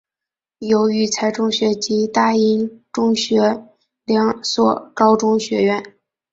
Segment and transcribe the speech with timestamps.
[0.57, 3.67] 有育才中学及大英中学
[4.03, 5.93] 两所高中学院。